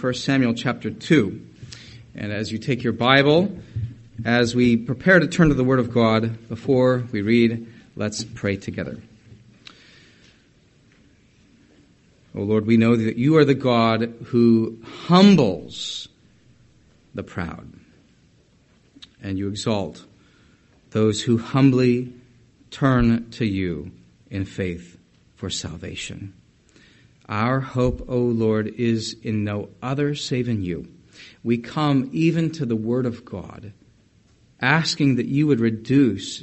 [0.00, 1.46] 1 Samuel chapter 2.
[2.14, 3.54] And as you take your Bible,
[4.24, 8.56] as we prepare to turn to the Word of God, before we read, let's pray
[8.56, 8.96] together.
[12.34, 16.08] Oh Lord, we know that you are the God who humbles
[17.14, 17.70] the proud,
[19.22, 20.06] and you exalt
[20.92, 22.10] those who humbly
[22.70, 23.90] turn to you
[24.30, 24.96] in faith
[25.36, 26.32] for salvation.
[27.30, 30.88] Our hope, O Lord, is in no other save in you.
[31.44, 33.72] We come even to the Word of God,
[34.60, 36.42] asking that you would reduce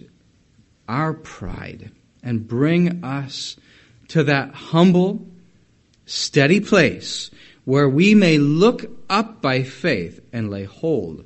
[0.87, 1.91] our pride
[2.23, 3.57] and bring us
[4.07, 5.27] to that humble,
[6.05, 7.29] steady place
[7.65, 11.25] where we may look up by faith and lay hold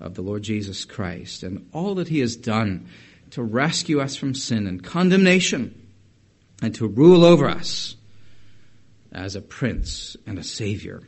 [0.00, 2.88] of the Lord Jesus Christ and all that He has done
[3.30, 5.88] to rescue us from sin and condemnation
[6.60, 7.96] and to rule over us
[9.12, 11.02] as a prince and a savior.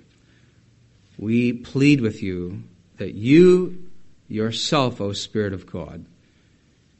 [1.19, 2.65] We plead with you
[2.99, 3.91] that you
[4.29, 6.05] yourself, O Spirit of God,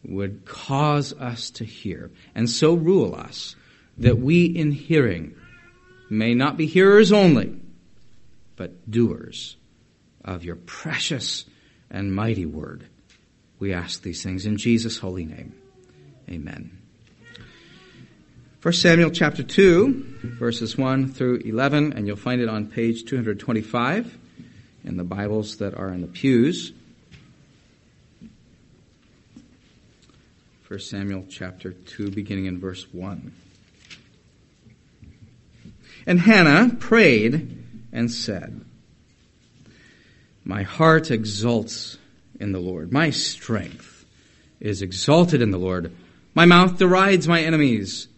[0.05, 3.57] would cause us to hear and so rule us
[3.99, 5.35] that we in hearing
[6.11, 7.59] may not be hearers only,
[8.57, 9.57] but doers
[10.25, 11.45] of your precious
[11.91, 12.87] and mighty word.
[13.59, 15.55] We ask these things in Jesus' holy name.
[16.29, 16.84] Amen.
[18.65, 24.17] 1 Samuel chapter 2, verses 1 through 11, and you'll find it on page 225
[24.85, 26.73] in the Bibles that are in the pews.
[30.67, 33.35] 1 Samuel chapter 2, beginning in verse 1.
[36.07, 37.63] And Hannah prayed
[37.93, 38.65] and said,
[40.43, 41.99] My heart exults
[42.41, 42.93] in the Lord.
[42.93, 44.07] My strength
[44.59, 45.95] is exalted in the Lord.
[46.35, 48.09] My mouth derides my enemies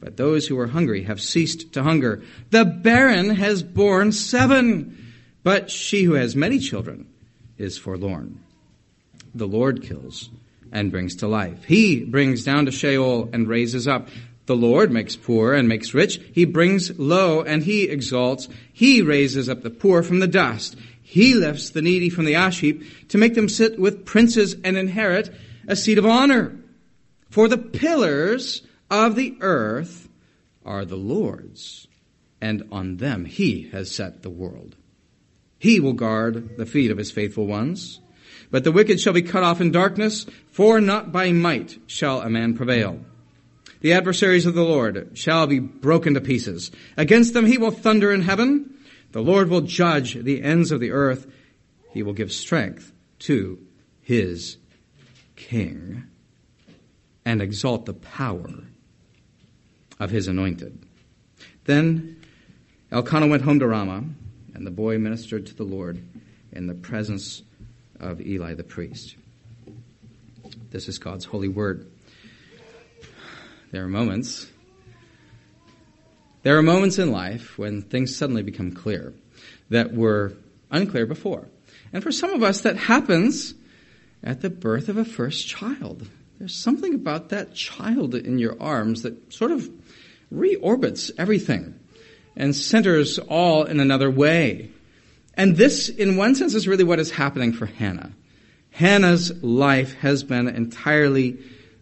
[0.00, 2.22] but those who were hungry have ceased to hunger.
[2.50, 7.08] The barren has borne seven, but she who has many children
[7.56, 8.40] is forlorn.
[9.34, 10.30] The Lord kills
[10.72, 11.64] and brings to life.
[11.64, 14.08] He brings down to Sheol and raises up.
[14.46, 16.20] The Lord makes poor and makes rich.
[16.32, 18.48] He brings low and he exalts.
[18.72, 20.76] He raises up the poor from the dust.
[21.02, 24.76] He lifts the needy from the ash heap to make them sit with princes and
[24.76, 25.34] inherit
[25.66, 26.56] a seat of honor.
[27.30, 30.08] For the pillars of the earth
[30.64, 31.86] are the Lord's,
[32.40, 34.76] and on them he has set the world.
[35.58, 38.00] He will guard the feet of his faithful ones.
[38.50, 42.30] But the wicked shall be cut off in darkness, for not by might shall a
[42.30, 43.00] man prevail.
[43.80, 46.70] The adversaries of the Lord shall be broken to pieces.
[46.96, 48.74] Against them he will thunder in heaven.
[49.12, 51.26] The Lord will judge the ends of the earth.
[51.92, 53.58] He will give strength to
[54.00, 54.56] his
[55.36, 56.04] king
[57.24, 58.64] and exalt the power
[59.98, 60.78] of his anointed.
[61.64, 62.20] Then
[62.90, 64.04] Elkanah went home to Ramah,
[64.54, 66.02] and the boy ministered to the Lord
[66.52, 67.42] in the presence
[68.00, 69.16] of Eli the priest.
[70.70, 71.90] This is God's holy word.
[73.70, 74.46] There are moments
[76.42, 79.12] there are moments in life when things suddenly become clear
[79.70, 80.32] that were
[80.70, 81.48] unclear before.
[81.92, 83.54] And for some of us, that happens
[84.22, 86.08] at the birth of a first child.
[86.38, 89.68] There's something about that child in your arms that sort of
[90.32, 91.78] reorbits everything
[92.36, 94.70] and centers all in another way.
[95.34, 98.12] And this, in one sense, is really what is happening for Hannah.
[98.70, 101.38] Hannah's life has been entirely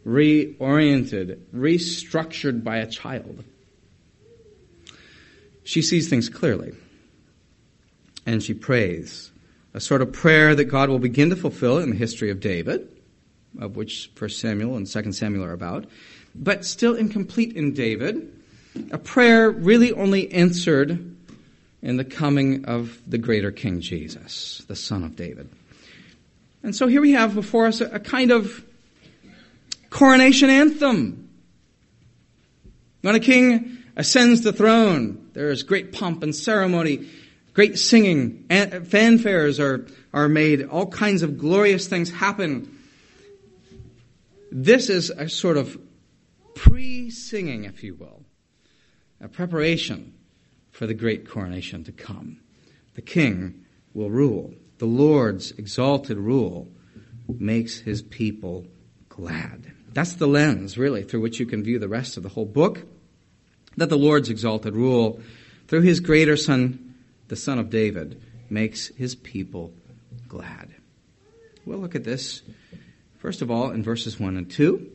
[0.07, 3.45] reoriented, restructured by a child
[5.67, 6.73] she sees things clearly.
[8.25, 9.33] And she prays
[9.75, 12.89] a sort of prayer that God will begin to fulfill in the history of David,
[13.59, 15.87] of which 1 Samuel and 2 Samuel are about,
[16.37, 18.33] but still incomplete in David.
[18.91, 21.17] A prayer really only answered
[21.83, 25.49] in the coming of the greater King Jesus, the Son of David.
[26.63, 28.65] And so here we have before us a, kind of
[29.91, 31.29] coronation anthem.
[33.03, 35.31] When a king ascends the throne.
[35.33, 37.09] There is great pomp and ceremony,
[37.55, 42.79] great singing, fanfares are, are made, all kinds of glorious things happen.
[44.53, 45.79] This is a sort of
[46.55, 48.25] pre-singing, if you will,
[49.21, 50.15] a preparation
[50.71, 52.41] for the great coronation to come.
[52.95, 54.55] the king will rule.
[54.79, 56.69] The Lord's exalted rule
[57.29, 58.67] makes his people
[59.09, 59.73] glad.
[59.93, 62.85] That's the lens, really, through which you can view the rest of the whole book.
[63.77, 65.21] That the Lord's exalted rule,
[65.69, 66.95] through his greater son,
[67.29, 69.73] the son of David, makes his people
[70.29, 70.75] glad.
[71.65, 72.43] We'll look at this,
[73.19, 74.91] first of all, in verses 1 and 2.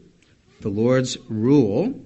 [0.62, 2.00] The Lord's rule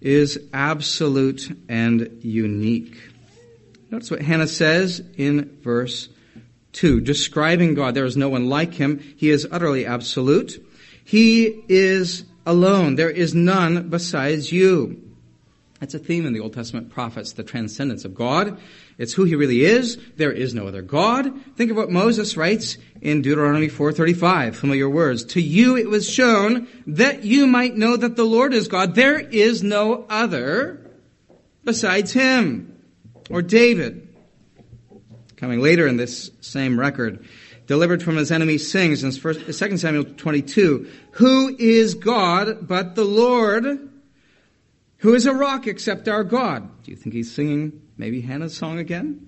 [0.00, 2.96] is absolute and unique.
[3.90, 6.08] Notice what Hannah says in verse
[6.72, 7.00] 2.
[7.00, 9.00] Describing God, there is no one like him.
[9.16, 10.64] He is utterly absolute.
[11.04, 12.94] He is alone.
[12.94, 15.09] There is none besides you.
[15.80, 18.60] That's a theme in the Old Testament prophets, the transcendence of God.
[18.98, 19.98] It's who he really is.
[20.16, 21.32] There is no other God.
[21.56, 25.24] Think of what Moses writes in Deuteronomy 4:35, familiar words.
[25.24, 28.94] To you it was shown that you might know that the Lord is God.
[28.94, 30.86] There is no other
[31.64, 32.76] besides him
[33.30, 34.06] or David.
[35.36, 37.24] Coming later in this same record,
[37.66, 43.89] delivered from his enemies sings in 2 Samuel 22, Who is God but the Lord?
[45.00, 46.82] Who is a rock except our God?
[46.84, 49.26] Do you think he's singing maybe Hannah's song again?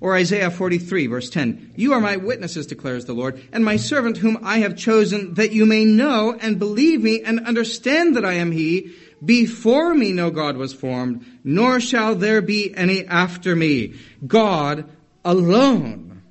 [0.00, 4.18] Or Isaiah 43 verse 10, You are my witnesses, declares the Lord, and my servant
[4.18, 8.34] whom I have chosen, that you may know and believe me and understand that I
[8.34, 8.94] am he.
[9.24, 13.94] Before me no God was formed, nor shall there be any after me.
[14.26, 14.84] God
[15.24, 16.22] alone.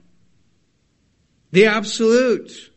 [1.52, 2.72] The absolute.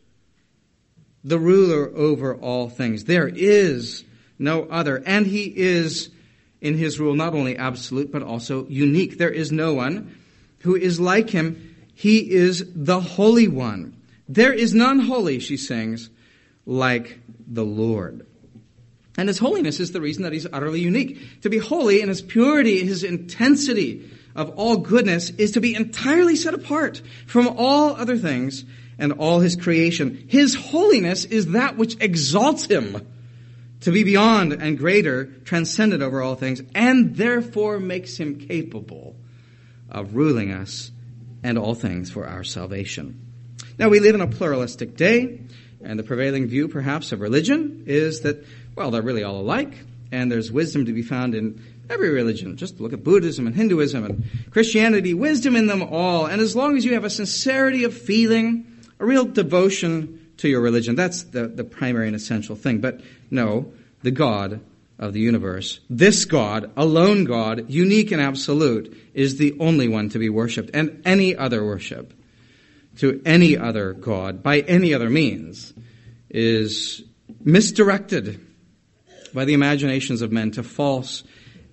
[1.23, 3.03] The ruler over all things.
[3.03, 4.05] There is
[4.39, 5.03] no other.
[5.05, 6.09] And he is,
[6.61, 9.17] in his rule, not only absolute, but also unique.
[9.17, 10.15] There is no one
[10.59, 11.75] who is like him.
[11.93, 13.95] He is the Holy One.
[14.27, 16.09] There is none holy, she sings,
[16.65, 18.25] like the Lord.
[19.17, 21.41] And his holiness is the reason that he's utterly unique.
[21.41, 26.37] To be holy in his purity, his intensity of all goodness is to be entirely
[26.37, 28.63] set apart from all other things
[28.97, 30.25] and all his creation.
[30.29, 33.05] His holiness is that which exalts him
[33.81, 39.15] to be beyond and greater, transcendent over all things, and therefore makes him capable
[39.89, 40.91] of ruling us
[41.43, 43.25] and all things for our salvation.
[43.77, 45.39] Now, we live in a pluralistic day,
[45.81, 48.45] and the prevailing view, perhaps, of religion is that,
[48.75, 49.73] well, they're really all alike,
[50.11, 52.57] and there's wisdom to be found in every religion.
[52.57, 56.25] Just look at Buddhism and Hinduism and Christianity, wisdom in them all.
[56.25, 58.67] And as long as you have a sincerity of feeling,
[58.99, 60.95] a real devotion to your religion.
[60.95, 62.79] That's the, the primary and essential thing.
[62.79, 63.71] But no,
[64.01, 64.61] the God
[64.97, 70.19] of the universe, this God, alone God, unique and absolute, is the only one to
[70.19, 70.71] be worshiped.
[70.73, 72.13] And any other worship
[72.97, 75.73] to any other God by any other means
[76.29, 77.03] is
[77.41, 78.45] misdirected
[79.33, 81.23] by the imaginations of men to false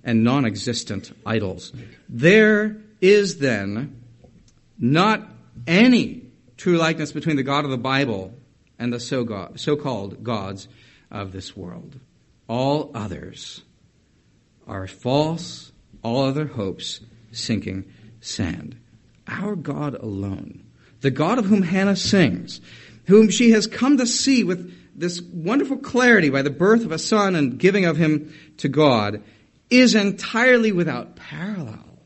[0.04, 1.72] and non-existent idols.
[2.08, 4.02] There is then
[4.78, 5.26] not
[5.66, 6.26] any
[6.56, 8.32] true likeness between the God of the Bible
[8.78, 10.69] and the so-called gods
[11.11, 11.99] of this world.
[12.49, 13.62] All others
[14.67, 17.00] are false, all other hopes
[17.32, 17.84] sinking
[18.20, 18.76] sand.
[19.26, 20.64] Our God alone,
[21.00, 22.61] the God of whom Hannah sings,
[23.06, 26.99] whom she has come to see with this wonderful clarity by the birth of a
[26.99, 29.22] son and giving of him to God,
[29.69, 31.99] is entirely without parallel,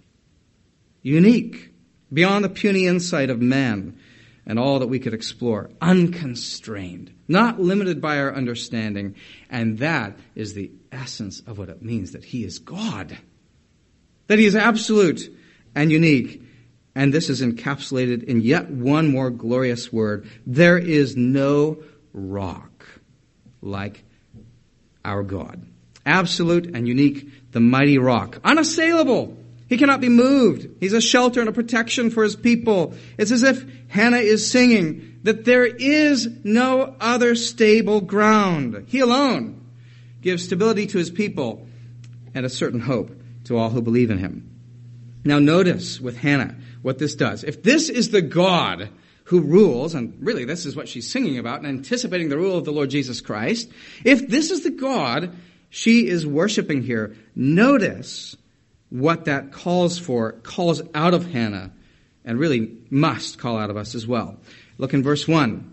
[1.03, 1.73] unique,
[2.13, 3.99] beyond the puny insight of man
[4.47, 9.15] and all that we could explore, unconstrained, not limited by our understanding.
[9.49, 13.17] And that is the essence of what it means that He is God.
[14.27, 15.35] That He is absolute
[15.75, 16.43] and unique.
[16.95, 20.29] And this is encapsulated in yet one more glorious word.
[20.47, 21.83] There is no
[22.13, 22.87] rock
[23.63, 24.05] like
[25.05, 25.65] our God.
[26.05, 28.41] Absolute and unique, the mighty rock.
[28.43, 29.37] Unassailable
[29.71, 30.69] he cannot be moved.
[30.81, 32.93] He's a shelter and a protection for his people.
[33.17, 38.87] It's as if Hannah is singing that there is no other stable ground.
[38.89, 39.65] He alone
[40.23, 41.69] gives stability to his people
[42.35, 43.13] and a certain hope
[43.45, 44.51] to all who believe in him.
[45.25, 47.45] Now notice with Hannah what this does.
[47.45, 48.91] If this is the God
[49.25, 52.65] who rules, and really this is what she's singing about and anticipating the rule of
[52.65, 53.71] the Lord Jesus Christ,
[54.05, 55.37] if this is the God
[55.69, 58.37] she is worshiping here, notice
[58.91, 61.73] what that calls for, calls out of Hannah,
[62.25, 64.39] and really must call out of us as well.
[64.79, 65.73] Look in verse 1.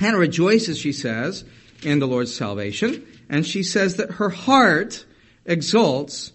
[0.00, 1.44] Hannah rejoices, she says,
[1.82, 5.04] in the Lord's salvation, and she says that her heart
[5.44, 6.32] exults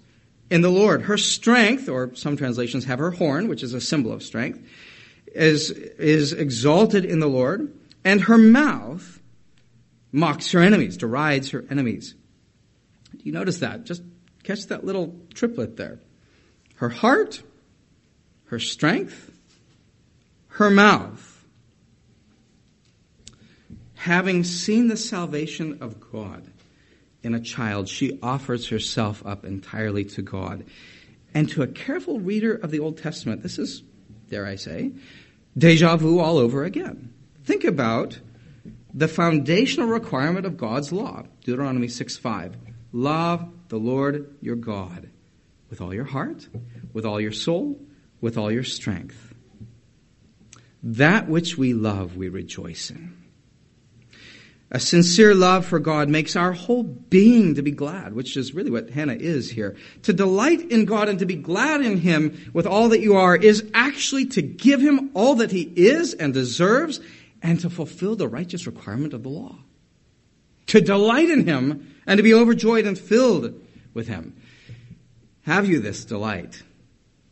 [0.50, 1.03] in the Lord.
[1.03, 4.59] Her strength, or some translations have her horn, which is a symbol of strength,
[5.27, 9.19] is, is exalted in the Lord, and her mouth
[10.12, 12.15] mocks her enemies, derides her enemies.
[13.12, 13.83] Do you notice that?
[13.83, 14.01] Just
[14.45, 15.99] Catch that little triplet there.
[16.75, 17.41] Her heart,
[18.45, 19.31] her strength,
[20.49, 21.43] her mouth.
[23.95, 26.45] Having seen the salvation of God
[27.23, 30.63] in a child, she offers herself up entirely to God.
[31.33, 33.81] And to a careful reader of the Old Testament, this is,
[34.29, 34.91] dare I say,
[35.57, 37.11] deja vu all over again.
[37.45, 38.19] Think about
[38.93, 42.55] the foundational requirement of God's law, Deuteronomy 6 5.
[42.93, 45.10] Love the Lord your God
[45.69, 46.48] with all your heart,
[46.93, 47.79] with all your soul,
[48.22, 49.34] with all your strength.
[50.84, 53.17] That which we love, we rejoice in.
[54.72, 58.72] A sincere love for God makes our whole being to be glad, which is really
[58.72, 59.75] what Hannah is here.
[60.03, 63.36] To delight in God and to be glad in Him with all that you are
[63.36, 67.00] is actually to give Him all that He is and deserves
[67.41, 69.55] and to fulfill the righteous requirement of the law.
[70.67, 73.53] To delight in Him and to be overjoyed and filled
[73.93, 74.36] with Him.
[75.43, 76.63] Have you this delight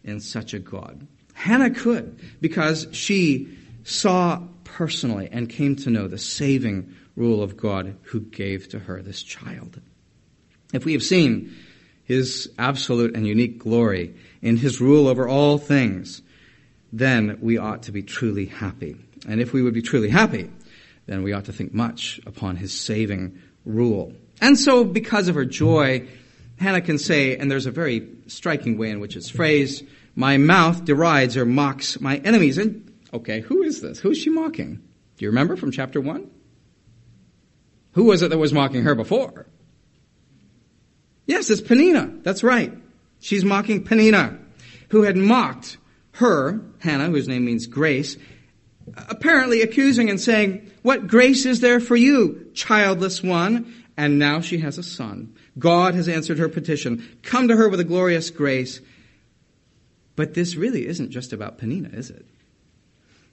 [0.04, 1.08] in such a God?
[1.34, 7.96] Hannah could because she saw personally and came to know the saving rule of God
[8.04, 9.82] who gave to her this child.
[10.74, 11.56] If we have seen
[12.06, 16.22] his absolute and unique glory in his rule over all things,
[16.92, 18.96] then we ought to be truly happy.
[19.28, 20.50] And if we would be truly happy,
[21.06, 24.14] then we ought to think much upon his saving rule.
[24.42, 26.08] And so, because of her joy,
[26.60, 30.86] Hannah can say, and there's a very striking way in which it's phrased, my mouth
[30.86, 32.58] derides or mocks my enemies.
[32.58, 34.00] And, okay, who is this?
[34.00, 34.76] Who is she mocking?
[35.18, 36.30] Do you remember from chapter 1?
[37.94, 39.46] Who was it that was mocking her before?
[41.26, 42.20] Yes, it's Peninnah.
[42.24, 42.74] That's right.
[43.20, 44.40] She's mocking Peninnah,
[44.90, 45.78] who had mocked
[46.14, 48.18] her, Hannah, whose name means grace,
[48.96, 53.74] apparently accusing and saying, What grace is there for you, childless one?
[53.96, 55.36] And now she has a son.
[55.60, 57.08] God has answered her petition.
[57.22, 58.82] Come to her with a glorious grace.
[60.16, 62.26] But this really isn't just about Peninnah, is it?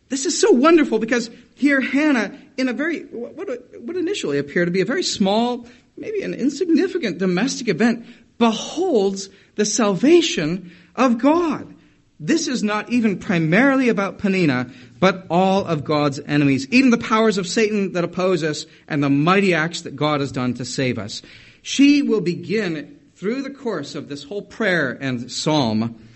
[0.08, 4.80] This is so wonderful because here Hannah, in a very, what, initially appeared to be
[4.80, 5.66] a very small,
[5.96, 8.06] maybe an insignificant domestic event,
[8.38, 11.74] beholds the salvation of God.
[12.22, 17.38] This is not even primarily about Peninnah, but all of God's enemies, even the powers
[17.38, 20.98] of Satan that oppose us and the mighty acts that God has done to save
[20.98, 21.22] us.
[21.62, 26.06] She will begin through the course of this whole prayer and psalm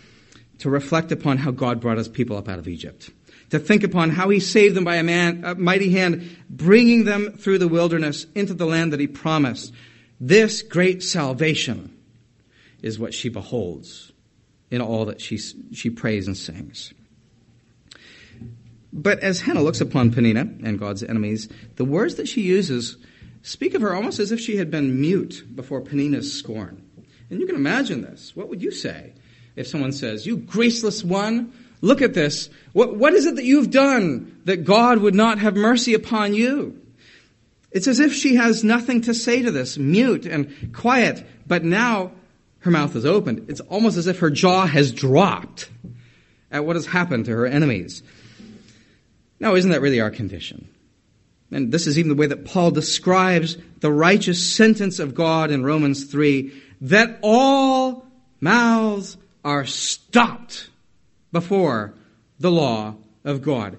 [0.58, 3.10] to reflect upon how God brought his people up out of Egypt
[3.50, 7.32] to think upon how he saved them by a, man, a mighty hand, bringing them
[7.32, 9.72] through the wilderness into the land that he promised.
[10.20, 11.96] This great salvation
[12.82, 14.12] is what she beholds
[14.74, 15.38] in all that she,
[15.72, 16.92] she prays and sings.
[18.92, 22.96] But as Hannah looks upon Peninnah and God's enemies, the words that she uses
[23.42, 26.82] speak of her almost as if she had been mute before Peninnah's scorn.
[27.30, 28.36] And you can imagine this.
[28.36, 29.14] What would you say
[29.56, 31.52] if someone says, You graceless one,
[31.84, 32.48] Look at this.
[32.72, 36.80] What, what is it that you've done that God would not have mercy upon you?
[37.72, 42.12] It's as if she has nothing to say to this, mute and quiet, but now
[42.64, 43.44] her mouth is opened.
[43.50, 45.68] It's almost as if her jaw has dropped
[46.50, 48.02] at what has happened to her enemies.
[49.38, 50.66] Now, isn't that really our condition?
[51.50, 55.62] And this is even the way that Paul describes the righteous sentence of God in
[55.62, 58.06] Romans 3 that all
[58.40, 60.70] mouths are stopped
[61.32, 61.92] before
[62.40, 62.94] the law
[63.24, 63.76] of God.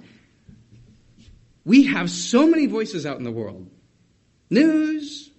[1.65, 3.68] We have so many voices out in the world
[4.51, 5.32] news,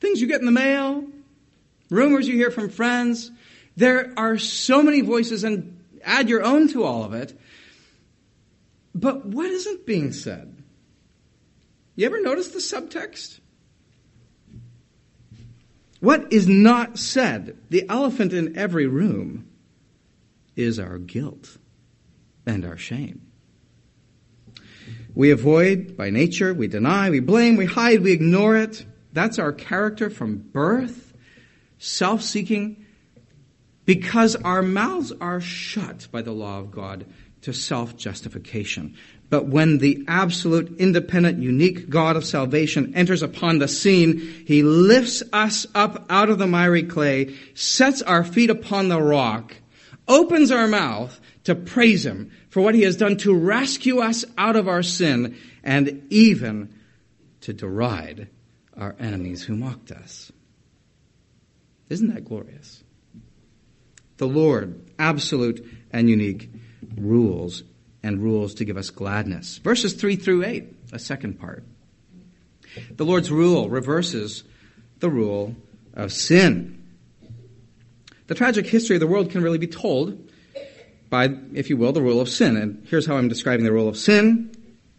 [0.00, 1.06] things you get in the mail,
[1.92, 3.30] rumors you hear from friends.
[3.76, 7.38] There are so many voices, and add your own to all of it.
[8.94, 10.62] But what isn't being said?
[11.94, 13.38] You ever notice the subtext?
[16.00, 17.58] What is not said?
[17.70, 19.48] The elephant in every room
[20.56, 21.58] is our guilt
[22.44, 23.20] and our shame.
[25.14, 28.84] We avoid by nature, we deny, we blame, we hide, we ignore it.
[29.12, 31.11] That's our character from birth,
[31.82, 32.86] self seeking,
[33.84, 37.04] because our mouths are shut by the law of God
[37.42, 38.94] to self justification.
[39.28, 45.22] But when the absolute, independent, unique God of salvation enters upon the scene, He lifts
[45.32, 49.54] us up out of the miry clay, sets our feet upon the rock,
[50.06, 54.54] opens our mouth to praise Him for what He has done to rescue us out
[54.54, 56.72] of our sin and even
[57.40, 58.28] to deride
[58.76, 60.30] our enemies who mocked us.
[61.92, 62.82] Isn't that glorious?
[64.16, 66.50] The Lord, absolute and unique,
[66.96, 67.64] rules
[68.02, 69.58] and rules to give us gladness.
[69.58, 71.64] Verses 3 through 8, a second part.
[72.96, 74.42] The Lord's rule reverses
[75.00, 75.54] the rule
[75.92, 76.82] of sin.
[78.26, 80.30] The tragic history of the world can really be told
[81.10, 82.56] by, if you will, the rule of sin.
[82.56, 84.50] And here's how I'm describing the rule of sin.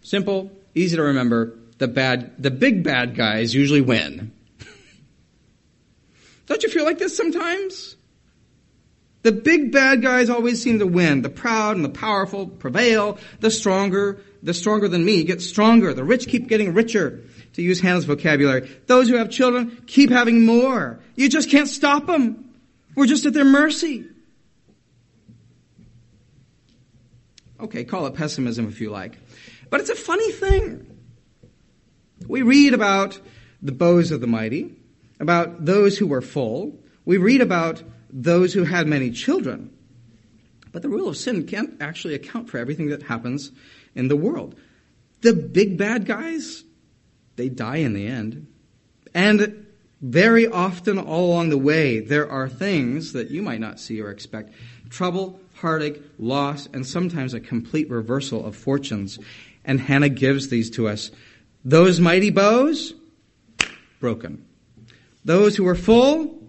[0.03, 1.57] Simple, easy to remember.
[1.79, 4.31] The bad, the big bad guys usually win.
[6.45, 7.95] Don't you feel like this sometimes?
[9.23, 11.21] The big bad guys always seem to win.
[11.21, 13.17] The proud and the powerful prevail.
[13.39, 15.93] The stronger, the stronger than me get stronger.
[15.93, 17.21] The rich keep getting richer,
[17.53, 18.69] to use Hannah's vocabulary.
[18.87, 20.99] Those who have children keep having more.
[21.15, 22.53] You just can't stop them.
[22.95, 24.05] We're just at their mercy.
[27.59, 29.17] Okay, call it pessimism if you like.
[29.69, 30.85] But it's a funny thing.
[32.27, 33.19] We read about
[33.61, 34.75] the bows of the mighty,
[35.19, 36.79] about those who were full.
[37.05, 39.71] We read about those who had many children.
[40.71, 43.51] But the rule of sin can't actually account for everything that happens
[43.95, 44.55] in the world.
[45.21, 46.63] The big bad guys,
[47.35, 48.47] they die in the end.
[49.13, 49.67] And
[50.01, 54.09] very often all along the way, there are things that you might not see or
[54.09, 54.53] expect.
[54.89, 59.17] Trouble, heartache, loss, and sometimes a complete reversal of fortunes.
[59.63, 61.11] And Hannah gives these to us.
[61.63, 62.93] Those mighty bows,
[63.99, 64.45] broken.
[65.25, 66.39] Those who were full,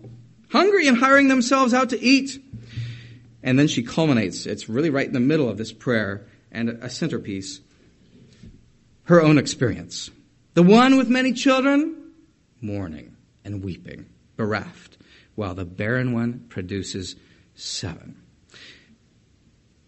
[0.51, 2.43] hungry and hiring themselves out to eat.
[3.43, 4.47] And then she culminates.
[4.47, 7.61] It's really right in the middle of this prayer and a centerpiece.
[9.05, 10.11] Her own experience.
[10.55, 12.13] The one with many children,
[12.61, 14.97] mourning and weeping, bereft,
[15.35, 17.17] while the barren one produces
[17.55, 18.17] seven.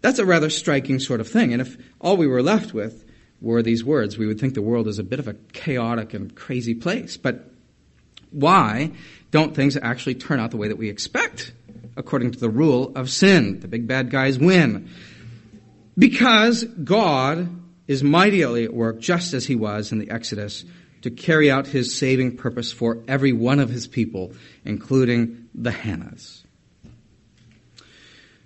[0.02, 1.52] That's a rather striking sort of thing.
[1.52, 3.05] And if all we were left with
[3.40, 6.35] were these words, we would think the world is a bit of a chaotic and
[6.35, 7.16] crazy place.
[7.16, 7.50] But
[8.30, 8.92] why
[9.30, 11.52] don't things actually turn out the way that we expect
[11.97, 13.61] according to the rule of sin?
[13.61, 14.90] The big bad guys win.
[15.99, 17.49] Because God
[17.87, 20.64] is mightily at work just as he was in the Exodus
[21.02, 24.33] to carry out his saving purpose for every one of his people,
[24.64, 26.42] including the Hannahs.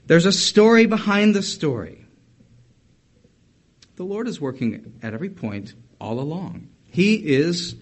[0.07, 2.05] There's a story behind the story.
[3.97, 6.69] The Lord is working at every point all along.
[6.91, 7.77] He is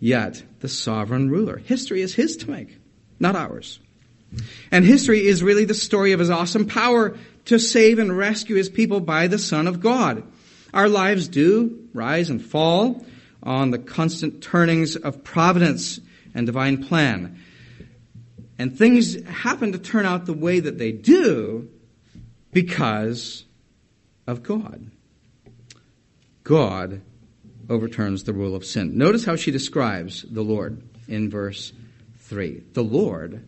[0.00, 1.58] yet the sovereign ruler.
[1.58, 2.78] History is his to make,
[3.18, 3.80] not ours.
[4.70, 8.68] And history is really the story of his awesome power to save and rescue his
[8.68, 10.24] people by the Son of God.
[10.74, 13.06] Our lives do rise and fall
[13.42, 16.00] on the constant turnings of providence
[16.34, 17.40] and divine plan.
[18.58, 21.70] And things happen to turn out the way that they do
[22.52, 23.44] because
[24.26, 24.90] of God.
[26.42, 27.02] God
[27.68, 28.96] overturns the rule of sin.
[28.96, 31.72] Notice how she describes the Lord in verse
[32.20, 32.62] 3.
[32.72, 33.46] The Lord,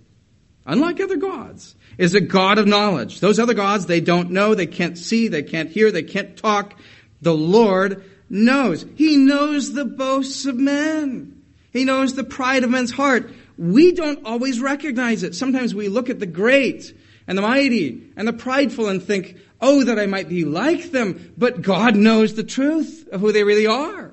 [0.67, 3.21] unlike other gods, is a God of knowledge.
[3.21, 6.79] Those other gods, they don't know, they can't see, they can't hear, they can't talk.
[7.23, 8.85] The Lord knows.
[8.97, 11.43] He knows the boasts of men.
[11.73, 15.35] He knows the pride of men's heart we don't always recognize it.
[15.35, 16.97] Sometimes we look at the great
[17.29, 21.35] and the mighty and the prideful and think, oh, that I might be like them.
[21.37, 24.13] But God knows the truth of who they really are.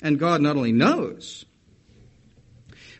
[0.00, 1.44] And God not only knows,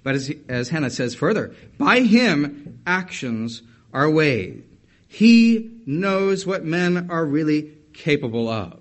[0.03, 4.65] but as, as Hannah says further, by him actions are weighed.
[5.09, 8.79] He knows what men are really capable of.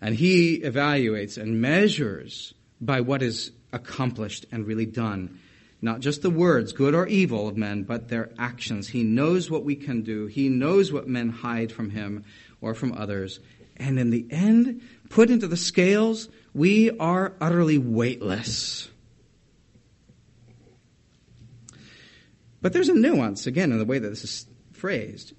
[0.00, 5.40] And he evaluates and measures by what is accomplished and really done.
[5.84, 8.88] Not just the words, good or evil of men, but their actions.
[8.88, 10.24] He knows what we can do.
[10.24, 12.24] He knows what men hide from him
[12.62, 13.38] or from others.
[13.76, 18.88] And in the end, put into the scales, we are utterly weightless.
[22.62, 25.34] But there's a nuance, again, in the way that this is phrased.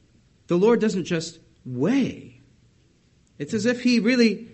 [0.46, 2.40] The Lord doesn't just weigh.
[3.40, 4.48] It's as if He really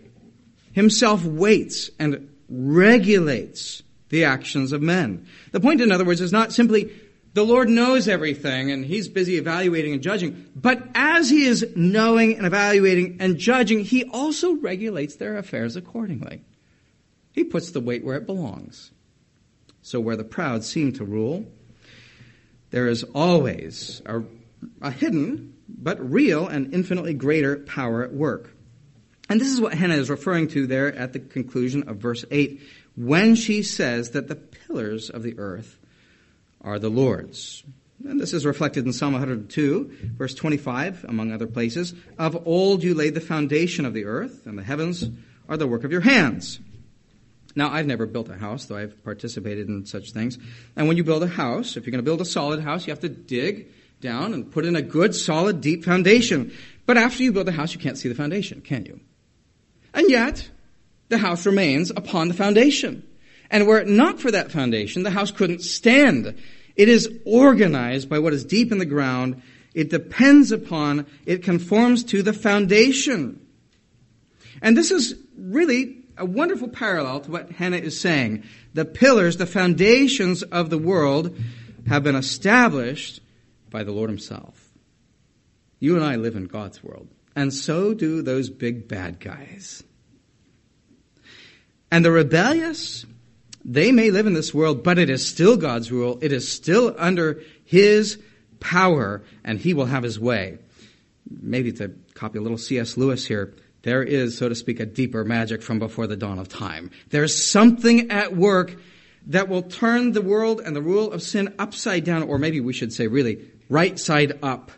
[0.71, 5.25] Himself waits and regulates the actions of men.
[5.51, 6.91] The point, in other words, is not simply
[7.33, 12.35] the Lord knows everything and he's busy evaluating and judging, but as he is knowing
[12.35, 16.43] and evaluating and judging, he also regulates their affairs accordingly.
[17.31, 18.91] He puts the weight where it belongs.
[19.81, 21.45] So where the proud seem to rule,
[22.69, 24.21] there is always a,
[24.81, 28.53] a hidden but real and infinitely greater power at work.
[29.29, 32.61] And this is what Hannah is referring to there at the conclusion of verse 8
[33.05, 35.77] when she says that the pillars of the earth
[36.61, 37.63] are the Lord's.
[38.07, 41.93] And this is reflected in Psalm 102, verse 25, among other places.
[42.17, 45.07] Of old you laid the foundation of the earth, and the heavens
[45.47, 46.59] are the work of your hands.
[47.55, 50.37] Now, I've never built a house, though I've participated in such things.
[50.75, 52.91] And when you build a house, if you're going to build a solid house, you
[52.91, 53.67] have to dig
[53.99, 56.53] down and put in a good, solid, deep foundation.
[56.85, 58.99] But after you build a house, you can't see the foundation, can you?
[59.93, 60.49] And yet,
[61.11, 63.07] the house remains upon the foundation.
[63.51, 66.35] And were it not for that foundation, the house couldn't stand.
[66.75, 69.41] It is organized by what is deep in the ground
[69.73, 73.39] It depends upon, it conforms to the foundation.
[74.61, 78.43] And this is really a wonderful parallel to what Hannah is saying.
[78.73, 81.37] The pillars, the foundations of the world
[81.87, 83.21] have been established
[83.69, 84.69] by the Lord Himself.
[85.79, 89.83] You and I live in God's world, and so do those big bad guys.
[91.91, 93.05] And the rebellious,
[93.65, 96.17] they may live in this world, but it is still God's rule.
[96.21, 98.17] It is still under His
[98.61, 100.57] power, and He will have His way.
[101.29, 102.95] Maybe to copy a little C.S.
[102.95, 106.47] Lewis here, there is, so to speak, a deeper magic from before the dawn of
[106.47, 106.91] time.
[107.09, 108.75] There's something at work
[109.27, 112.73] that will turn the world and the rule of sin upside down, or maybe we
[112.73, 114.71] should say really right side up,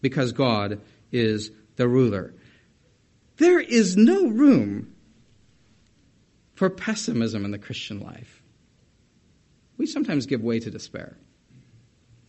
[0.00, 0.80] because God
[1.12, 2.34] is the ruler.
[3.36, 4.93] There is no room
[6.54, 8.42] for pessimism in the Christian life.
[9.76, 11.16] We sometimes give way to despair,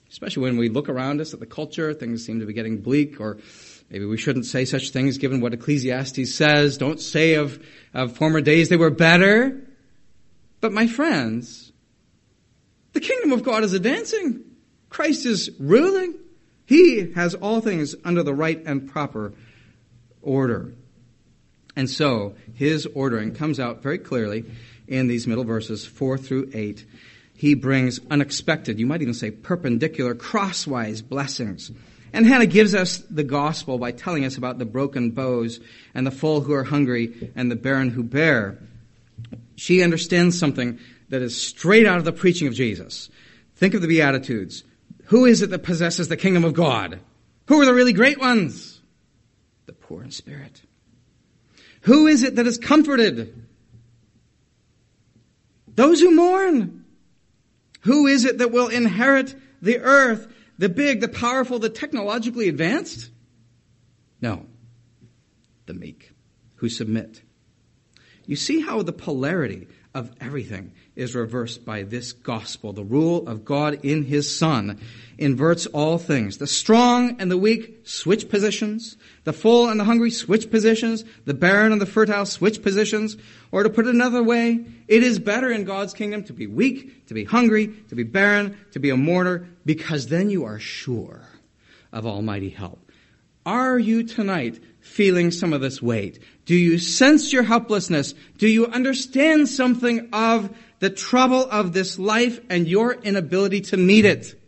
[0.10, 3.22] especially when we look around us at the culture, things seem to be getting bleak,
[3.22, 3.38] or
[3.90, 6.78] maybe we shouldn't say such things given what Ecclesiastes says.
[6.78, 9.62] Don't say of, of former days they were better.
[10.60, 11.72] But my friends,
[12.94, 14.44] the kingdom of God is advancing.
[14.90, 16.16] Christ is ruling.
[16.66, 19.34] He has all things under the right and proper
[20.22, 20.74] order.
[21.76, 24.46] And so his ordering comes out very clearly
[24.88, 26.86] in these middle verses, 4 through 8.
[27.36, 31.72] He brings unexpected, you might even say perpendicular, crosswise blessings.
[32.14, 35.60] And Hannah gives us the gospel by telling us about the broken bows
[35.94, 38.58] and the full who are hungry and the barren who bear
[39.56, 43.10] she understands something that is straight out of the preaching of Jesus.
[43.56, 44.64] Think of the Beatitudes.
[45.06, 47.00] Who is it that possesses the kingdom of God?
[47.48, 48.82] Who are the really great ones?
[49.66, 50.62] The poor in spirit.
[51.86, 53.48] Who is it that is comforted?
[55.68, 56.86] Those who mourn.
[57.82, 60.28] Who is it that will inherit the earth?
[60.58, 63.10] The big, the powerful, the technologically advanced?
[64.22, 64.46] No.
[65.66, 66.12] The meek,
[66.56, 67.22] who submit
[68.26, 72.72] you see how the polarity of everything is reversed by this gospel.
[72.72, 74.80] The rule of God in His Son
[75.18, 76.38] inverts all things.
[76.38, 78.98] The strong and the weak switch positions.
[79.24, 81.04] The full and the hungry switch positions.
[81.26, 83.18] The barren and the fertile switch positions.
[83.52, 87.08] Or to put it another way, it is better in God's kingdom to be weak,
[87.08, 91.22] to be hungry, to be barren, to be a mourner, because then you are sure
[91.92, 92.80] of almighty help.
[93.46, 96.20] Are you tonight feeling some of this weight?
[96.46, 98.14] Do you sense your helplessness?
[98.38, 104.06] Do you understand something of the trouble of this life and your inability to meet
[104.06, 104.40] it?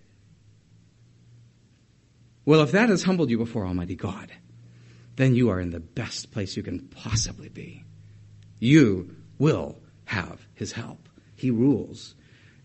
[2.45, 4.31] Well, if that has humbled you before Almighty God,
[5.15, 7.83] then you are in the best place you can possibly be.
[8.59, 11.09] You will have His help.
[11.35, 12.15] He rules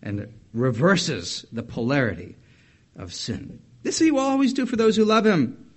[0.01, 2.35] and reverses the polarity
[2.95, 3.59] of sin.
[3.81, 5.71] This He will always do for those who love Him,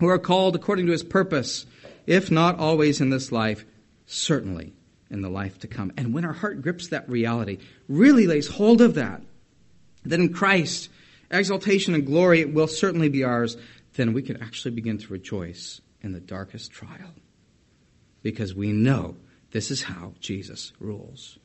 [0.00, 1.66] who are called according to His purpose
[2.06, 3.66] if not always in this life,
[4.06, 4.72] certainly
[5.10, 5.92] in the life to come.
[5.96, 9.22] And when our heart grips that reality, really lays hold of that,
[10.04, 10.90] that in Christ,
[11.30, 13.56] exaltation and glory will certainly be ours,
[13.94, 17.14] then we can actually begin to rejoice in the darkest trial.
[18.22, 19.16] Because we know
[19.50, 21.38] this is how Jesus rules.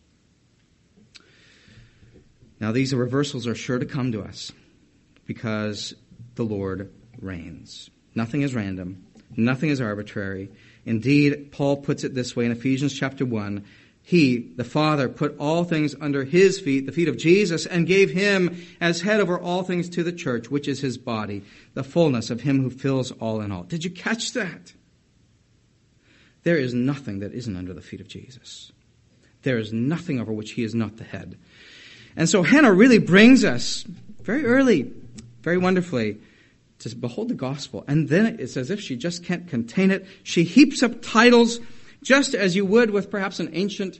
[2.60, 4.52] Now, these reversals are sure to come to us
[5.26, 5.93] because
[6.36, 7.89] the Lord reigns.
[8.15, 9.06] Nothing is random.
[9.36, 10.49] Nothing is arbitrary.
[10.86, 13.63] Indeed, Paul puts it this way in Ephesians chapter 1.
[14.06, 18.12] He, the Father, put all things under his feet, the feet of Jesus, and gave
[18.12, 21.43] him as head over all things to the church, which is his body,
[21.74, 23.63] the fullness of him who fills all in all.
[23.63, 24.74] Did you catch that?
[26.43, 28.74] There is nothing that isn't under the feet of Jesus.
[29.43, 31.38] There is nothing over which he is not the head.
[32.17, 33.86] And so Hannah really brings us
[34.22, 34.91] very early,
[35.41, 36.17] very wonderfully,
[36.84, 37.84] to behold the gospel.
[37.88, 40.06] And then it's as if she just can't contain it.
[40.24, 41.60] She heaps up titles,
[42.02, 44.00] just as you would with perhaps an ancient,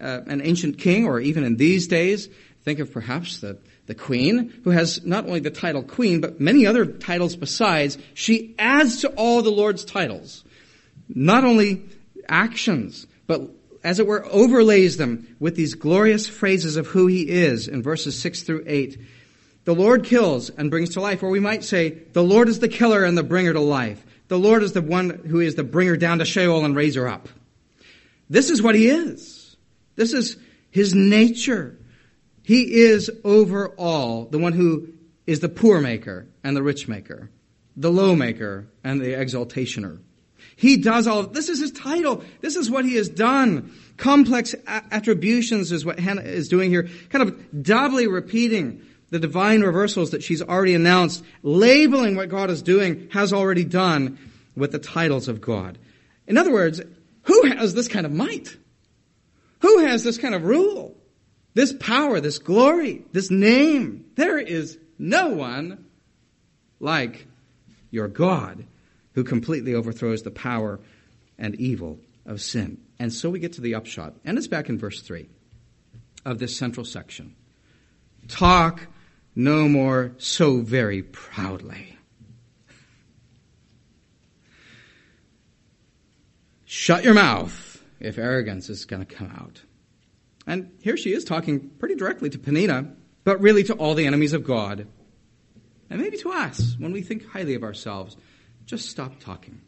[0.00, 2.28] uh, an ancient king, or even in these days.
[2.62, 6.66] Think of perhaps the, the queen, who has not only the title queen, but many
[6.66, 7.98] other titles besides.
[8.14, 10.44] She adds to all the Lord's titles.
[11.08, 11.84] Not only
[12.28, 13.42] actions, but
[13.84, 18.18] as it were, overlays them with these glorious phrases of who he is in verses
[18.20, 18.98] 6 through 8.
[19.64, 21.22] The Lord kills and brings to life.
[21.22, 24.04] Or we might say, the Lord is the killer and the bringer to life.
[24.28, 27.28] The Lord is the one who is the bringer down to Sheol and raiser up.
[28.28, 29.56] This is what he is.
[29.96, 30.36] This is
[30.70, 31.78] his nature.
[32.42, 34.88] He is over all the one who
[35.26, 37.30] is the poor maker and the rich maker,
[37.76, 40.00] the low maker and the exaltationer.
[40.56, 42.22] He does all, this is his title.
[42.40, 43.72] This is what he has done.
[43.96, 48.82] Complex attributions is what Hannah is doing here, kind of doubly repeating
[49.14, 54.18] the divine reversals that she's already announced, labeling what God is doing, has already done
[54.56, 55.78] with the titles of God.
[56.26, 56.80] In other words,
[57.22, 58.56] who has this kind of might?
[59.60, 60.96] Who has this kind of rule?
[61.54, 64.04] This power, this glory, this name?
[64.16, 65.86] There is no one
[66.80, 67.28] like
[67.92, 68.66] your God
[69.12, 70.80] who completely overthrows the power
[71.38, 72.78] and evil of sin.
[72.98, 74.14] And so we get to the upshot.
[74.24, 75.28] And it's back in verse 3
[76.24, 77.36] of this central section.
[78.26, 78.88] Talk
[79.34, 81.98] no more so very proudly.
[86.64, 89.62] Shut your mouth if arrogance is going to come out.
[90.46, 92.92] And here she is talking pretty directly to Peninnah,
[93.24, 94.86] but really to all the enemies of God.
[95.88, 98.16] And maybe to us when we think highly of ourselves.
[98.66, 99.60] Just stop talking.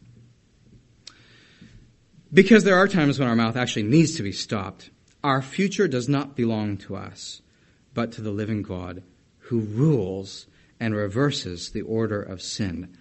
[2.33, 4.91] Because there are times when our mouth actually needs to be stopped.
[5.23, 7.41] Our future does not belong to us,
[7.95, 9.03] but to the living God
[9.47, 10.47] who rules
[10.81, 12.97] and reverses the order of sin.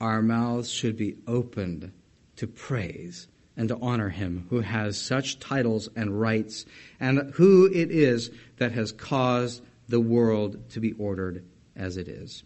[0.00, 1.92] Our mouths should be opened
[2.36, 6.66] to praise and to honor him who has such titles and rights
[7.00, 12.44] and who it is that has caused the world to be ordered as it is.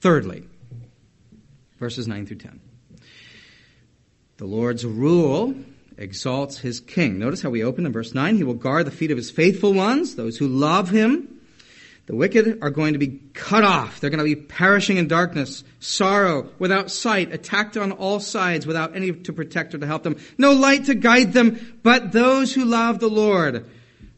[0.00, 0.48] Thirdly,
[1.78, 2.60] verses 9 through 10.
[4.38, 5.54] The Lord's rule
[5.98, 7.18] exalts his king.
[7.18, 8.36] Notice how we open in verse 9.
[8.36, 11.35] He will guard the feet of his faithful ones, those who love him.
[12.06, 13.98] The wicked are going to be cut off.
[13.98, 18.94] They're going to be perishing in darkness, sorrow, without sight, attacked on all sides, without
[18.94, 20.16] any to protect or to help them.
[20.38, 23.68] No light to guide them, but those who love the Lord,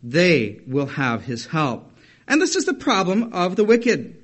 [0.02, 1.90] they will have his help.
[2.26, 4.22] And this is the problem of the wicked.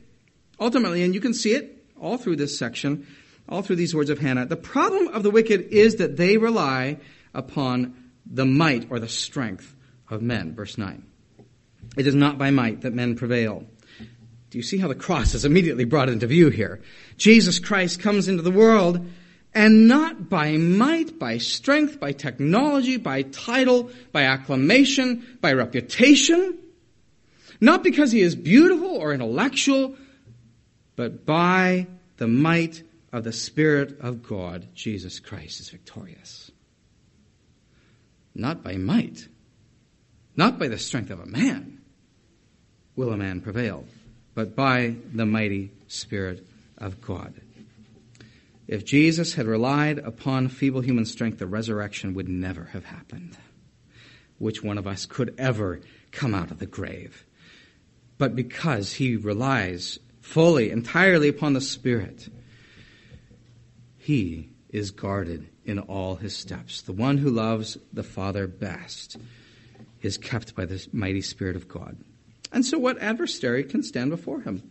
[0.61, 3.07] Ultimately, and you can see it all through this section,
[3.48, 6.98] all through these words of Hannah, the problem of the wicked is that they rely
[7.33, 9.74] upon the might or the strength
[10.11, 10.55] of men.
[10.55, 11.03] Verse 9.
[11.97, 13.65] It is not by might that men prevail.
[14.51, 16.81] Do you see how the cross is immediately brought into view here?
[17.17, 19.05] Jesus Christ comes into the world
[19.55, 26.59] and not by might, by strength, by technology, by title, by acclamation, by reputation.
[27.61, 29.97] Not because he is beautiful or intellectual,
[30.97, 36.51] but by the might of the Spirit of God, Jesus Christ is victorious.
[38.35, 39.29] Not by might,
[40.37, 41.81] not by the strength of a man,
[42.97, 43.85] will a man prevail,
[44.35, 46.47] but by the mighty Spirit
[46.79, 47.35] of God.
[48.67, 53.37] If Jesus had relied upon feeble human strength, the resurrection would never have happened.
[54.39, 55.81] Which one of us could ever
[56.11, 57.25] come out of the grave?
[58.17, 62.29] But because he relies fully, entirely upon the Spirit,
[63.99, 66.83] he is guarded in all his steps.
[66.83, 69.17] The one who loves the Father best
[70.03, 71.97] is kept by the mighty Spirit of God.
[72.55, 74.62] And so, what adversary can stand before him?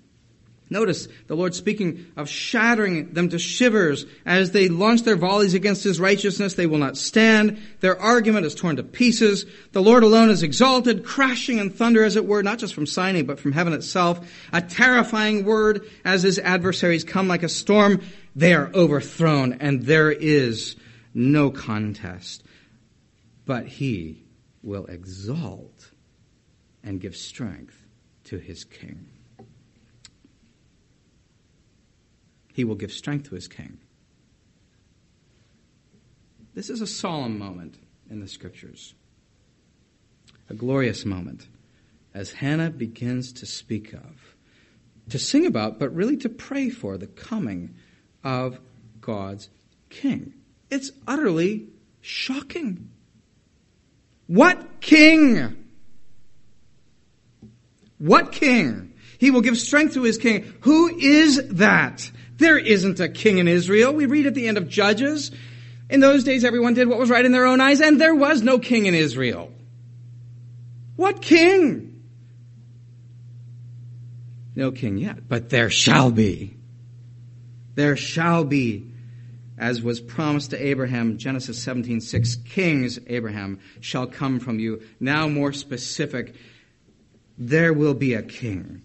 [0.70, 5.84] Notice the Lord speaking of shattering them to shivers as they launch their volleys against
[5.84, 6.54] his righteousness.
[6.54, 7.62] They will not stand.
[7.82, 9.46] Their argument is torn to pieces.
[9.74, 13.22] The Lord alone is exalted, crashing in thunder, as it were, not just from Sinai,
[13.22, 14.26] but from heaven itself.
[14.54, 18.02] A terrifying word as his adversaries come like a storm.
[18.34, 20.78] They are overthrown, and there is
[21.14, 22.44] no contest.
[23.46, 24.24] But he
[24.64, 25.93] will exalt
[26.84, 27.86] and give strength
[28.26, 29.06] to his king.
[32.54, 33.80] He will give strength to his king.
[36.54, 37.78] This is a solemn moment
[38.10, 38.94] in the scriptures,
[40.50, 41.48] a glorious moment
[42.14, 44.36] as Hannah begins to speak of,
[45.10, 47.74] to sing about, but really to pray for the coming
[48.24, 48.60] of
[49.02, 49.50] God's
[49.90, 50.34] king.
[50.70, 51.68] It's utterly
[52.02, 52.92] shocking.
[54.28, 55.63] What king?
[58.04, 58.92] What king?
[59.18, 60.54] He will give strength to his king.
[60.62, 62.12] Who is that?
[62.36, 63.94] There isn't a king in Israel.
[63.94, 65.32] We read at the end of Judges.
[65.90, 68.42] In those days, everyone did what was right in their own eyes, and there was
[68.42, 69.54] no king in Israel.
[70.98, 72.04] What king?
[74.54, 76.58] No king yet, but there shall be.
[77.76, 78.86] There shall be,
[79.58, 84.82] as was promised to Abraham, Genesis 17, 6, kings, Abraham, shall come from you.
[85.00, 86.36] Now more specific,
[87.38, 88.82] there will be a king.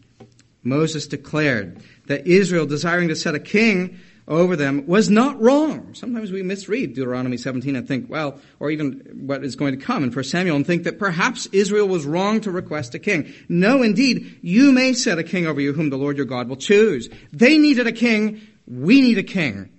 [0.62, 5.94] Moses declared that Israel, desiring to set a king over them, was not wrong.
[5.94, 10.04] Sometimes we misread Deuteronomy 17 and think, well, or even what is going to come
[10.04, 13.32] in 1 Samuel and think that perhaps Israel was wrong to request a king.
[13.48, 16.56] No, indeed, you may set a king over you whom the Lord your God will
[16.56, 17.08] choose.
[17.32, 18.46] They needed a king.
[18.66, 19.70] We need a king.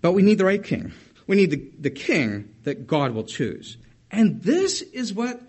[0.00, 0.92] But we need the right king.
[1.26, 3.78] We need the, the king that God will choose.
[4.10, 5.40] And this is what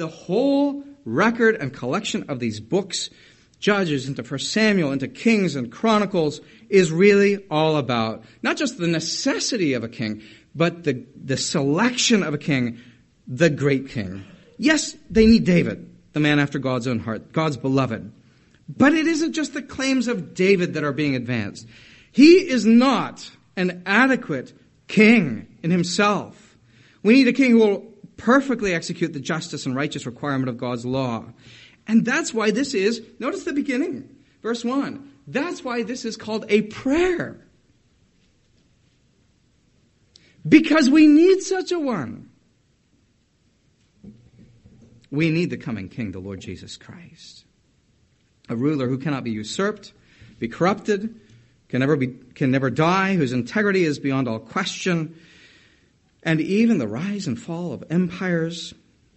[0.00, 3.10] the whole record and collection of these books,
[3.58, 8.86] Judges into First Samuel, into Kings and Chronicles, is really all about not just the
[8.86, 10.22] necessity of a king,
[10.54, 12.78] but the, the selection of a king,
[13.28, 14.24] the great king.
[14.56, 18.10] Yes, they need David, the man after God's own heart, God's beloved.
[18.74, 21.66] But it isn't just the claims of David that are being advanced.
[22.10, 24.54] He is not an adequate
[24.88, 26.56] king in himself.
[27.02, 27.89] We need a king who will
[28.20, 31.24] perfectly execute the justice and righteous requirement of God's law.
[31.86, 35.10] And that's why this is, notice the beginning, verse 1.
[35.26, 37.40] That's why this is called a prayer.
[40.46, 42.28] Because we need such a one.
[45.10, 47.44] We need the coming King, the Lord Jesus Christ.
[48.48, 49.92] A ruler who cannot be usurped,
[50.38, 51.18] be corrupted,
[51.68, 55.16] can never, be, can never die, whose integrity is beyond all question.
[56.22, 58.74] And even the rise and fall of empires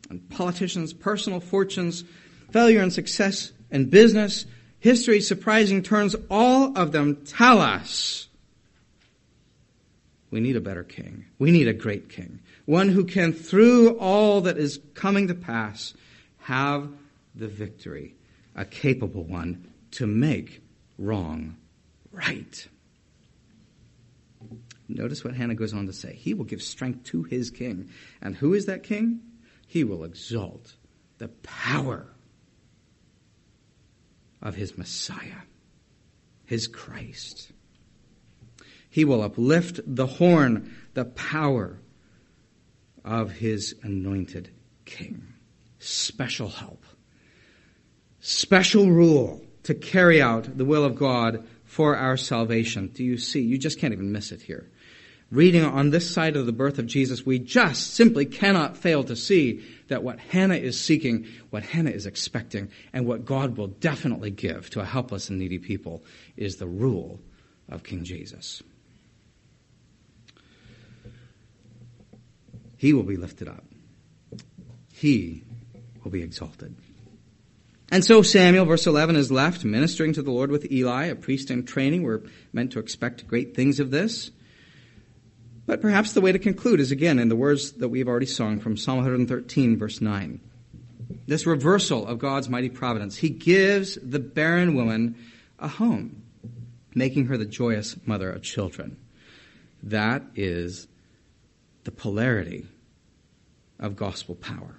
[0.10, 2.04] and politicians, personal fortunes,
[2.52, 4.46] failure and success in business,
[4.80, 8.28] history's surprising turns, all of them tell us
[10.34, 11.26] we need a better king.
[11.38, 12.40] We need a great king.
[12.66, 15.94] One who can, through all that is coming to pass,
[16.40, 16.90] have
[17.36, 18.16] the victory.
[18.56, 20.64] A capable one to make
[20.98, 21.58] wrong
[22.12, 22.68] right.
[24.88, 26.14] Notice what Hannah goes on to say.
[26.14, 27.90] He will give strength to his king.
[28.22, 29.22] And who is that king?
[29.68, 30.76] He will exalt
[31.18, 32.08] the power
[34.42, 35.42] of his Messiah,
[36.46, 37.52] his Christ.
[38.90, 41.80] He will uplift the horn, the power
[43.04, 44.52] of his anointed
[44.86, 45.24] king.
[45.80, 46.86] Special help,
[48.20, 52.88] special rule to carry out the will of God for our salvation.
[52.88, 53.42] Do you see?
[53.42, 54.70] You just can't even miss it here.
[55.32, 59.16] Reading on this side of the birth of Jesus, we just simply cannot fail to
[59.16, 64.30] see that what Hannah is seeking, what Hannah is expecting, and what God will definitely
[64.30, 66.04] give to a helpless and needy people
[66.38, 67.20] is the rule
[67.70, 68.62] of King Jesus.
[72.78, 73.64] He will be lifted up.
[74.92, 75.44] He
[76.04, 76.76] will be exalted.
[77.92, 81.50] And so Samuel, verse 11, is left ministering to the Lord with Eli, a priest
[81.50, 82.04] in training.
[82.04, 84.32] We're meant to expect great things of this.
[85.66, 88.60] But perhaps the way to conclude is again in the words that we've already sung
[88.60, 90.40] from Psalm 113, verse 9.
[91.26, 93.18] This reversal of God's mighty providence.
[93.18, 95.16] He gives the barren woman
[95.60, 96.24] a home,
[96.94, 98.98] making her the joyous mother of children.
[99.84, 100.88] That is
[101.86, 102.68] the polarity
[103.80, 104.76] of gospel power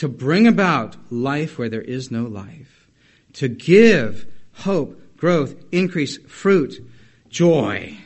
[0.00, 2.88] to bring about life where there is no life,
[3.34, 6.82] to give hope, growth, increase, fruit,
[7.28, 7.98] joy,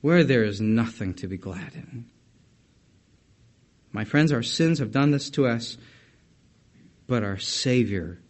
[0.00, 2.06] where there is nothing to be glad in.
[3.92, 5.76] My friends, our sins have done this to us,
[7.06, 8.20] but our Savior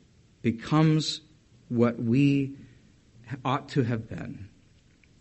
[0.42, 1.20] becomes
[1.68, 2.56] what we
[3.44, 4.48] ought to have been.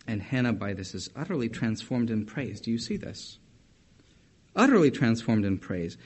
[0.06, 2.60] And Hannah, by this, is utterly transformed in praise.
[2.60, 3.38] Do you see this?
[4.56, 5.98] Utterly transformed in praise.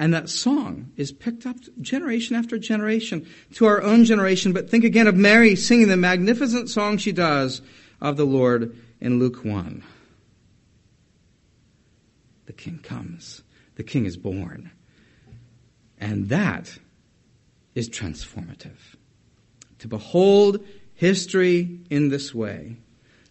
[0.00, 4.52] And that song is picked up generation after generation to our own generation.
[4.52, 7.60] But think again of Mary singing the magnificent song she does
[8.00, 9.82] of the Lord in Luke 1.
[12.46, 13.42] The king comes.
[13.76, 14.70] The king is born.
[15.98, 16.78] And that
[17.74, 18.78] is transformative.
[19.78, 22.76] To behold history in this way,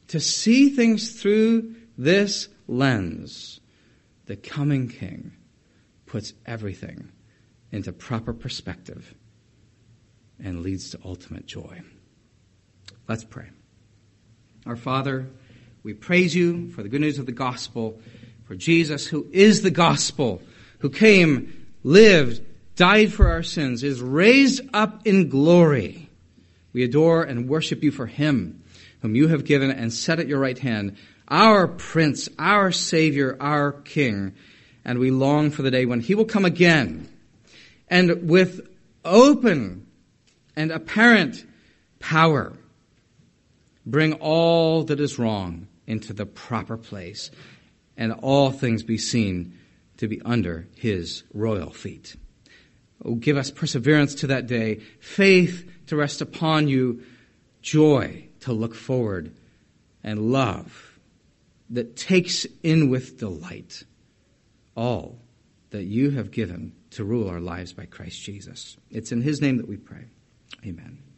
[0.07, 3.59] to see things through this lens,
[4.25, 5.33] the coming king
[6.05, 7.11] puts everything
[7.71, 9.13] into proper perspective
[10.43, 11.81] and leads to ultimate joy.
[13.07, 13.49] Let's pray.
[14.65, 15.29] Our Father,
[15.83, 17.99] we praise you for the good news of the gospel,
[18.45, 20.41] for Jesus, who is the gospel,
[20.79, 22.41] who came, lived,
[22.75, 26.09] died for our sins, is raised up in glory.
[26.73, 28.63] We adore and worship you for him,
[29.01, 33.71] whom you have given and set at your right hand, our Prince, our Savior, our
[33.71, 34.33] King
[34.89, 37.07] and we long for the day when he will come again
[37.89, 38.67] and with
[39.05, 39.85] open
[40.55, 41.45] and apparent
[41.99, 42.53] power
[43.89, 47.31] bring all that is wrong into the proper place
[47.97, 49.57] and all things be seen
[49.97, 52.15] to be under his royal feet.
[53.03, 57.03] Oh, give us perseverance to that day, faith to rest upon you,
[57.61, 59.35] joy to look forward,
[60.03, 60.99] and love
[61.69, 63.83] that takes in with delight
[64.75, 65.19] all
[65.71, 68.77] that you have given to rule our lives by Christ Jesus.
[68.89, 70.05] It's in his name that we pray.
[70.65, 71.08] Amen.